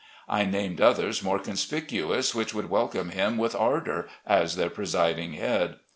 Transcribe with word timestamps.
I 0.27 0.45
named 0.45 0.81
others 0.81 1.21
more 1.21 1.37
conspicuous 1.37 2.33
which 2.33 2.55
would 2.55 2.71
welcome 2.71 3.11
him 3.11 3.37
with 3.37 3.53
ardour 3.55 4.07
as 4.25 4.55
their 4.55 4.71
presiding 4.71 5.33
head. 5.33 5.75